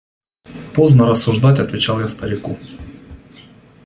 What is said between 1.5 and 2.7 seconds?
отвечал я старику.